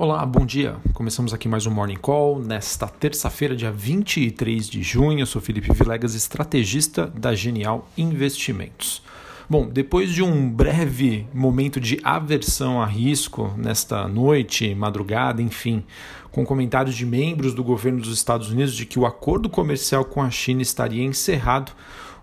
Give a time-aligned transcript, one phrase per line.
[0.00, 0.76] Olá, bom dia.
[0.94, 5.18] Começamos aqui mais um Morning Call nesta terça-feira, dia 23 de junho.
[5.18, 9.02] Eu sou Felipe Vilegas, estrategista da Genial Investimentos.
[9.50, 15.82] Bom, depois de um breve momento de aversão a risco nesta noite, madrugada, enfim,
[16.30, 20.22] com comentários de membros do governo dos Estados Unidos de que o acordo comercial com
[20.22, 21.72] a China estaria encerrado,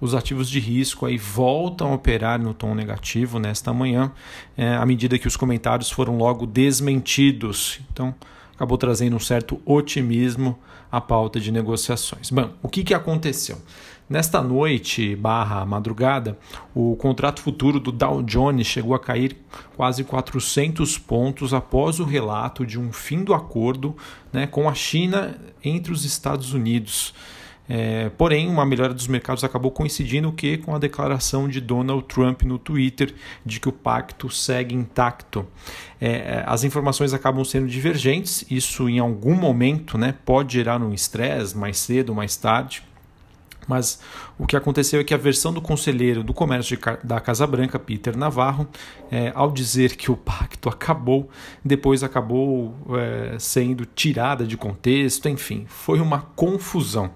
[0.00, 4.10] os ativos de risco aí voltam a operar no tom negativo nesta manhã,
[4.56, 7.80] é, à medida que os comentários foram logo desmentidos.
[7.92, 8.14] Então,
[8.54, 10.58] acabou trazendo um certo otimismo
[10.90, 12.30] à pauta de negociações.
[12.30, 13.58] Bom, o que, que aconteceu?
[14.10, 16.36] Nesta noite barra madrugada,
[16.74, 19.36] o contrato futuro do Dow Jones chegou a cair
[19.76, 23.96] quase 400 pontos após o relato de um fim do acordo
[24.32, 27.14] né, com a China entre os Estados Unidos.
[27.72, 32.42] É, porém, uma melhora dos mercados acabou coincidindo que com a declaração de Donald Trump
[32.42, 33.14] no Twitter
[33.46, 35.46] de que o pacto segue intacto.
[36.00, 40.92] É, é as informações acabam sendo divergentes, isso em algum momento né, pode gerar um
[40.92, 42.82] estresse mais cedo, mais tarde.
[43.68, 44.00] Mas
[44.36, 48.16] o que aconteceu é que a versão do conselheiro do comércio da Casa Branca, Peter
[48.16, 48.66] Navarro,
[49.12, 51.30] é, ao dizer que o pacto acabou,
[51.64, 57.12] depois acabou é, sendo tirada de contexto, enfim, foi uma confusão.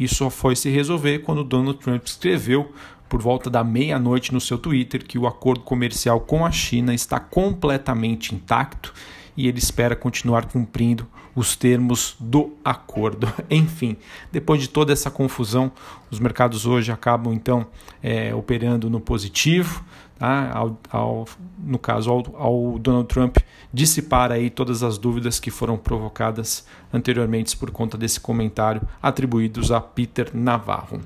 [0.00, 2.72] E só foi se resolver quando Donald Trump escreveu
[3.06, 7.20] por volta da meia-noite no seu Twitter que o acordo comercial com a China está
[7.20, 8.94] completamente intacto
[9.36, 13.32] e ele espera continuar cumprindo os termos do acordo.
[13.50, 13.96] Enfim,
[14.32, 15.70] depois de toda essa confusão,
[16.10, 17.66] os mercados hoje acabam então
[18.02, 19.84] é, operando no positivo,
[20.18, 20.50] tá?
[20.52, 21.28] ao, ao,
[21.58, 23.38] no caso ao, ao, Donald Trump
[23.72, 29.80] dissipar aí todas as dúvidas que foram provocadas anteriormente por conta desse comentário atribuídos a
[29.80, 31.00] Peter Navarro.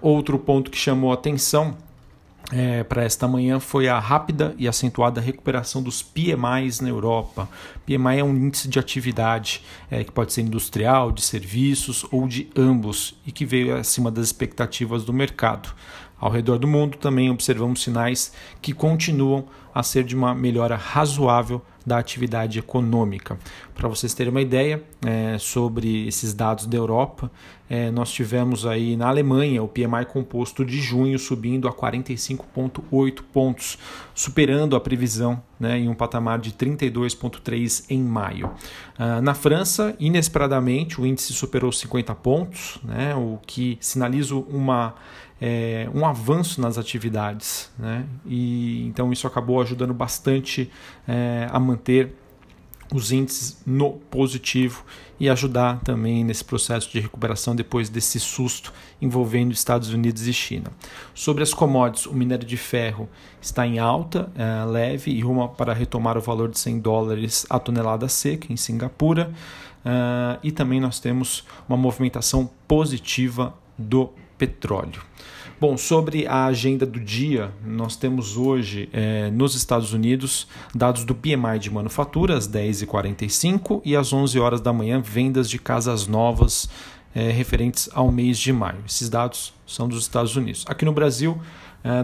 [0.00, 1.76] Outro ponto que chamou atenção
[2.52, 7.48] é, para esta manhã foi a rápida e acentuada recuperação dos PMIs na Europa.
[7.86, 12.50] PMI é um índice de atividade é, que pode ser industrial, de serviços ou de
[12.56, 15.72] ambos e que veio acima das expectativas do mercado.
[16.20, 21.62] Ao redor do mundo também observamos sinais que continuam a ser de uma melhora razoável
[21.86, 23.38] da atividade econômica.
[23.74, 27.30] Para vocês terem uma ideia é, sobre esses dados da Europa,
[27.68, 33.78] é, nós tivemos aí na Alemanha o PMI composto de junho subindo a 45,8 pontos,
[34.14, 38.50] superando a previsão né, em um patamar de 32,3 em maio.
[38.98, 44.94] Ah, na França, inesperadamente, o índice superou 50 pontos, né, o que sinaliza uma
[45.40, 47.70] é, um avanço nas atividades.
[47.78, 48.04] Né?
[48.26, 50.70] E, então isso acabou ajudando bastante
[51.08, 52.14] é, a manter
[52.92, 54.84] os índices no positivo
[55.18, 60.72] e ajudar também nesse processo de recuperação depois desse susto envolvendo Estados Unidos e China.
[61.14, 63.08] Sobre as commodities, o minério de ferro
[63.40, 67.58] está em alta, é, leve e rumo para retomar o valor de 100 dólares a
[67.58, 69.32] tonelada seca em Singapura.
[69.82, 75.02] Uh, e também nós temos uma movimentação positiva do petróleo.
[75.60, 81.14] Bom, sobre a agenda do dia, nós temos hoje é, nos Estados Unidos dados do
[81.14, 86.70] PMI de manufatura às 10h45 e às 11 horas da manhã vendas de casas novas
[87.14, 88.78] é, referentes ao mês de maio.
[88.88, 90.64] Esses dados são dos Estados Unidos.
[90.66, 91.38] Aqui no Brasil,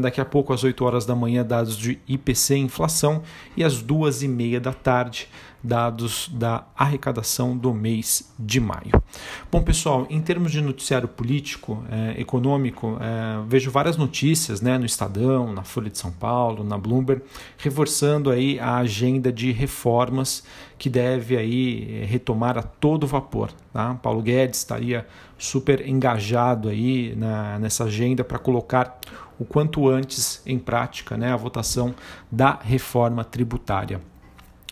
[0.01, 3.23] daqui a pouco às 8 horas da manhã, dados de IPC inflação
[3.57, 5.29] e às 2 e meia da tarde,
[5.67, 9.03] dados da arrecadação do mês de maio.
[9.51, 14.87] Bom, pessoal, em termos de noticiário político, é, econômico, é, vejo várias notícias né, no
[14.87, 17.23] Estadão, na Folha de São Paulo, na Bloomberg,
[17.59, 20.45] reforçando aí a agenda de reformas
[20.79, 23.51] que deve aí é, retomar a todo vapor.
[23.73, 23.95] Tá?
[23.95, 25.07] Paulo Guedes estaria
[25.39, 28.99] super engajado aí na, nessa agenda para colocar
[29.39, 31.95] o quanto antes em prática né, a votação
[32.31, 34.01] da reforma tributária.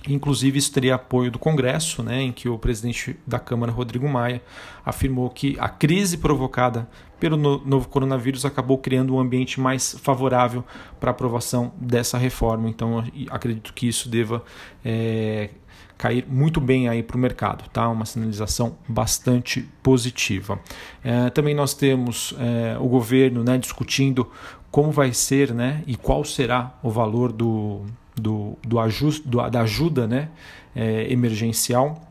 [0.07, 4.43] Inclusive, isso teria apoio do Congresso, né, em que o presidente da Câmara, Rodrigo Maia,
[4.85, 6.87] afirmou que a crise provocada
[7.19, 10.63] pelo novo coronavírus acabou criando um ambiente mais favorável
[11.01, 12.69] para a aprovação dessa reforma.
[12.69, 14.45] Então, acredito que isso deva
[14.85, 15.49] é,
[15.97, 17.89] cair muito bem aí para o mercado, tá?
[17.89, 20.61] Uma sinalização bastante positiva.
[21.03, 24.31] É, também nós temos é, o governo né, discutindo
[24.75, 27.83] como vai ser, né, e qual será o valor do
[28.17, 30.31] do, do ajuste, do, da ajuda né,
[30.75, 32.11] é, emergencial.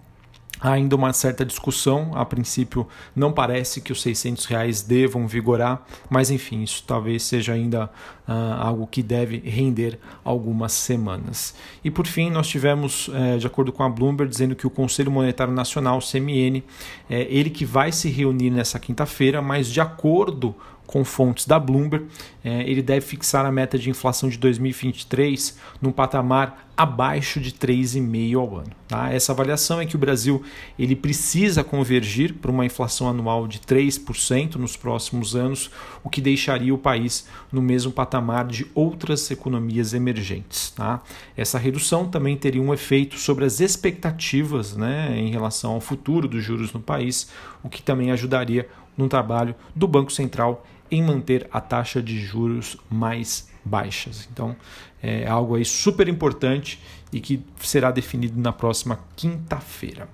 [0.62, 5.86] Há ainda uma certa discussão, a princípio não parece que os 600 reais devam vigorar,
[6.10, 7.90] mas enfim, isso talvez seja ainda
[8.26, 8.32] uh,
[8.62, 11.54] algo que deve render algumas semanas.
[11.84, 15.12] E por fim, nós tivemos, uh, de acordo com a Bloomberg, dizendo que o Conselho
[15.12, 16.64] Monetário Nacional, CMN,
[17.10, 22.06] é ele que vai se reunir nessa quinta-feira, mas de acordo com fontes da Bloomberg,
[22.44, 28.36] é, ele deve fixar a meta de inflação de 2023 num patamar abaixo de 3,5%
[28.38, 28.72] ao ano.
[28.88, 29.12] Tá?
[29.12, 30.44] Essa avaliação é que o Brasil
[30.78, 35.70] ele precisa convergir para uma inflação anual de 3% nos próximos anos,
[36.04, 40.72] o que deixaria o país no mesmo patamar de outras economias emergentes.
[40.72, 41.02] Tá?
[41.38, 46.44] Essa redução também teria um efeito sobre as expectativas né, em relação ao futuro dos
[46.44, 47.30] juros no país,
[47.64, 52.78] o que também ajudaria no trabalho do Banco Central em manter a taxa de juros
[52.90, 54.28] mais baixas.
[54.32, 54.56] Então,
[55.02, 56.80] é algo aí super importante
[57.12, 60.08] e que será definido na próxima quinta-feira.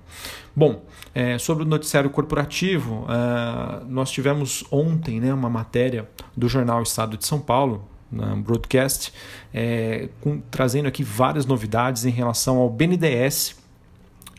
[0.54, 0.84] Bom,
[1.14, 7.16] é, sobre o noticiário corporativo, uh, nós tivemos ontem né, uma matéria do jornal Estado
[7.16, 9.12] de São Paulo, na broadcast,
[9.54, 13.59] é, com, trazendo aqui várias novidades em relação ao BNDES,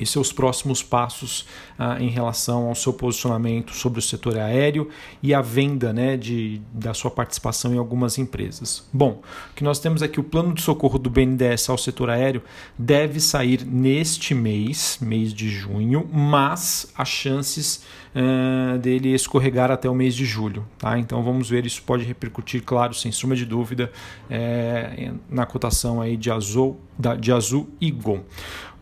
[0.02, 1.46] e seus próximos passos
[1.78, 4.90] ah, em relação ao seu posicionamento sobre o setor aéreo
[5.22, 8.88] e a venda né, de, da sua participação em algumas empresas.
[8.92, 9.22] Bom,
[9.52, 12.42] o que nós temos que o plano de socorro do BNDES ao setor aéreo
[12.78, 17.84] deve sair neste mês, mês de junho, mas as chances
[18.16, 20.66] uh, dele escorregar até o mês de julho.
[20.78, 20.98] Tá?
[20.98, 23.92] Então vamos ver, isso pode repercutir, claro, sem suma de dúvida,
[24.30, 28.26] é, na cotação aí de Azul, da, de Azul e Gol.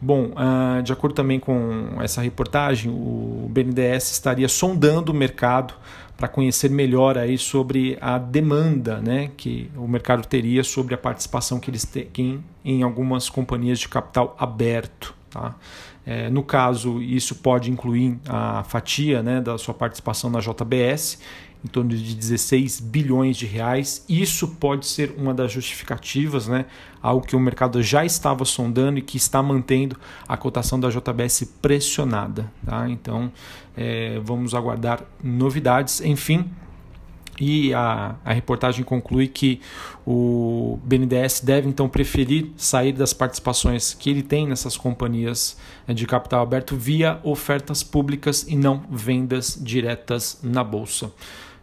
[0.02, 5.74] Bom, uh, de acordo também com essa reportagem, o BNDES estaria sondando o mercado
[6.16, 11.60] para conhecer melhor aí sobre a demanda né, que o mercado teria sobre a participação
[11.60, 15.16] que eles têm em algumas companhias de capital aberto.
[15.30, 15.56] Tá?
[16.06, 21.20] É, no caso, isso pode incluir a fatia né, da sua participação na JBS
[21.64, 24.06] em torno de 16 bilhões de reais.
[24.08, 26.66] Isso pode ser uma das justificativas, né?
[27.02, 29.98] algo que o mercado já estava sondando e que está mantendo
[30.28, 32.52] a cotação da JBS pressionada.
[32.66, 32.90] Tá?
[32.90, 33.32] Então
[33.76, 36.02] é, vamos aguardar novidades.
[36.02, 36.50] Enfim,
[37.40, 39.62] e a, a reportagem conclui que
[40.06, 45.58] o BNDES deve então preferir sair das participações que ele tem nessas companhias
[45.88, 51.12] é, de capital aberto via ofertas públicas e não vendas diretas na bolsa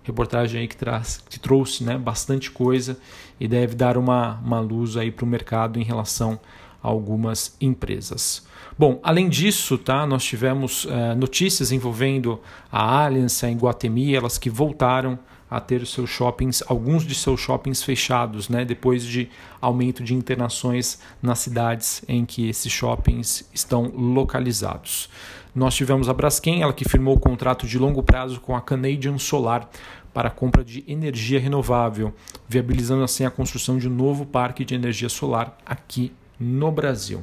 [0.06, 2.96] reportagem aí que, traz, que trouxe né, bastante coisa
[3.40, 6.38] e deve dar uma, uma luz aí para o mercado em relação
[6.80, 8.46] a algumas empresas.
[8.78, 12.40] Bom, além disso, tá, nós tivemos é, notícias envolvendo
[12.70, 15.18] a Allianz, a Iguatemi, elas que voltaram
[15.50, 19.28] a ter seus shoppings, alguns de seus shoppings fechados, né, depois de
[19.60, 25.08] aumento de internações nas cidades em que esses shoppings estão localizados.
[25.54, 29.18] Nós tivemos a Braskem, ela que firmou o contrato de longo prazo com a Canadian
[29.18, 29.68] Solar
[30.12, 32.12] para a compra de energia renovável,
[32.48, 36.10] viabilizando assim a construção de um novo parque de energia solar aqui
[36.40, 37.22] no Brasil.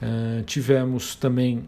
[0.00, 1.64] Uh, tivemos também,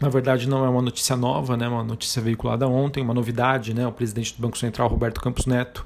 [0.00, 3.86] na verdade não é uma notícia nova, né, uma notícia veiculada ontem, uma novidade, né,
[3.86, 5.84] o presidente do Banco Central, Roberto Campos Neto,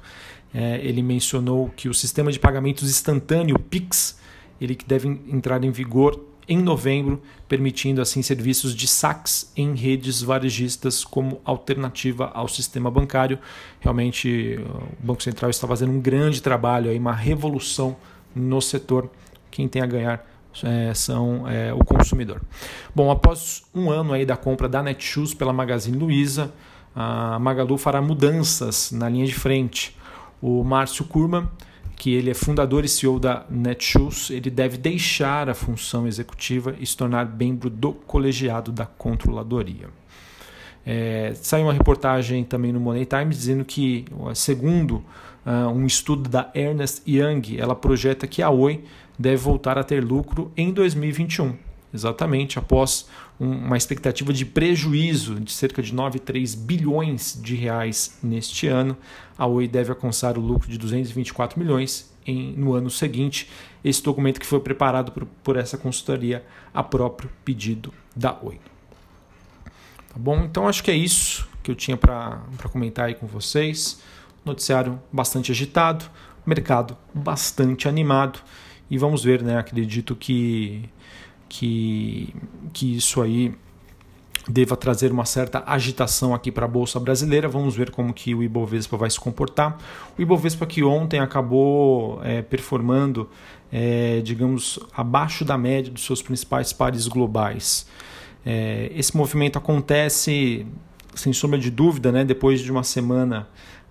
[0.53, 4.19] é, ele mencionou que o sistema de pagamentos instantâneo, PIX,
[4.61, 10.21] ele que deve entrar em vigor em novembro, permitindo assim serviços de saques em redes
[10.21, 13.39] varejistas como alternativa ao sistema bancário.
[13.79, 14.59] Realmente
[15.01, 17.95] o Banco Central está fazendo um grande trabalho, aí, uma revolução
[18.35, 19.09] no setor.
[19.49, 20.32] Quem tem a ganhar
[20.63, 22.41] é, são é, o consumidor.
[22.93, 26.53] Bom, após um ano aí da compra da Netshoes pela Magazine Luiza,
[26.95, 29.97] a Magalu fará mudanças na linha de frente.
[30.41, 31.47] O Márcio Kurman
[32.03, 36.85] que ele é fundador e CEO da Netshoes, ele deve deixar a função executiva e
[36.85, 39.87] se tornar membro do colegiado da controladoria.
[40.85, 44.03] É, saiu uma reportagem também no Money Times dizendo que,
[44.35, 45.01] segundo
[45.45, 48.83] um estudo da Ernest Young, ela projeta que a Oi
[49.17, 51.55] deve voltar a ter lucro em 2021
[51.93, 53.07] exatamente após
[53.39, 58.97] uma expectativa de prejuízo de cerca de 9,3 bilhões de reais neste ano,
[59.37, 63.49] a Oi deve alcançar o lucro de 224 milhões em, no ano seguinte.
[63.83, 68.59] Esse documento que foi preparado por, por essa consultoria a próprio pedido da Oi.
[69.65, 70.43] Tá bom?
[70.43, 72.39] Então acho que é isso que eu tinha para
[72.71, 74.01] comentar aí com vocês.
[74.45, 76.05] Noticiário bastante agitado,
[76.45, 78.39] mercado bastante animado
[78.89, 79.57] e vamos ver, né?
[79.57, 80.89] Acredito que
[81.53, 82.33] que,
[82.73, 83.53] que isso aí
[84.49, 87.47] deva trazer uma certa agitação aqui para a bolsa brasileira.
[87.47, 89.77] Vamos ver como que o Ibovespa vai se comportar.
[90.17, 93.29] O Ibovespa que ontem acabou é, performando,
[93.71, 97.87] é, digamos, abaixo da média dos seus principais pares globais.
[98.43, 100.65] É, esse movimento acontece,
[101.13, 103.47] sem sombra de dúvida, né, depois de uma semana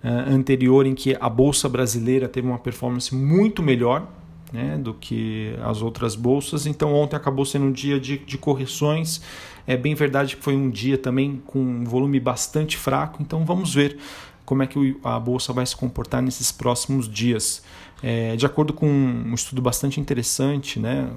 [0.09, 4.07] anterior em que a bolsa brasileira teve uma performance muito melhor
[4.51, 6.65] né, do que as outras bolsas.
[6.65, 9.21] Então ontem acabou sendo um dia de, de correções.
[9.65, 13.21] É bem verdade que foi um dia também com um volume bastante fraco.
[13.21, 13.97] Então vamos ver
[14.45, 17.63] como é que a bolsa vai se comportar nesses próximos dias.
[18.05, 21.09] É, de acordo com um estudo bastante interessante, né,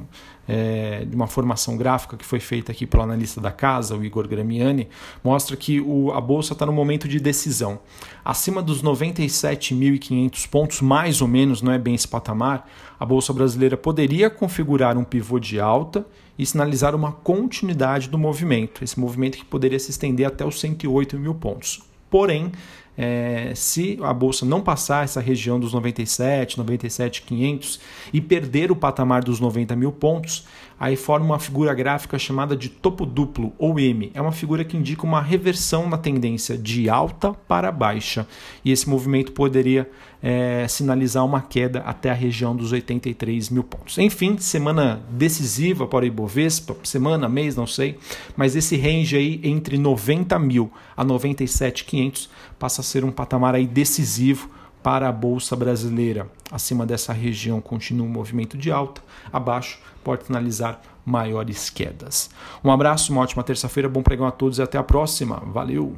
[0.47, 4.29] é, de uma formação gráfica que foi feita aqui pelo analista da casa, o Igor
[4.29, 4.89] Gramiani,
[5.25, 7.81] mostra que o, a bolsa está no momento de decisão.
[8.25, 13.77] Acima dos 97.500 pontos, mais ou menos, não é bem esse patamar, a bolsa brasileira
[13.77, 16.07] poderia configurar um pivô de alta
[16.39, 21.19] e sinalizar uma continuidade do movimento, esse movimento que poderia se estender até os 108
[21.19, 21.83] mil pontos.
[22.09, 22.53] Porém,
[22.97, 27.81] é, se a bolsa não passar essa região dos 97, 97,500
[28.13, 30.47] e perder o patamar dos 90 mil pontos,
[30.79, 34.11] aí forma uma figura gráfica chamada de topo duplo ou M.
[34.15, 38.27] É uma figura que indica uma reversão na tendência de alta para baixa
[38.65, 39.89] e esse movimento poderia
[40.23, 43.97] é, sinalizar uma queda até a região dos 83 mil pontos.
[43.99, 47.99] Enfim, semana decisiva para o Ibovespa, semana, mês, não sei,
[48.37, 52.29] mas esse range aí entre 90 mil a 97,500
[52.59, 54.51] passa a ser um patamar aí decisivo
[54.87, 56.31] para a bolsa brasileira.
[56.49, 59.03] Acima dessa região continua um movimento de alta,
[59.33, 62.31] abaixo pode finalizar maiores quedas.
[62.63, 65.43] Um abraço, uma ótima terça-feira, bom pregão a todos e até a próxima.
[65.45, 65.97] Valeu!